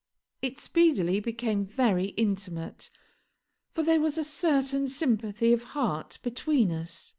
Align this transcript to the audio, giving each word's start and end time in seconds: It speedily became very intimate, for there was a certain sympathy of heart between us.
It 0.41 0.57
speedily 0.59 1.19
became 1.19 1.63
very 1.63 2.07
intimate, 2.17 2.89
for 3.69 3.83
there 3.83 4.01
was 4.01 4.17
a 4.17 4.23
certain 4.23 4.87
sympathy 4.87 5.53
of 5.53 5.61
heart 5.77 6.17
between 6.23 6.71
us. 6.71 7.09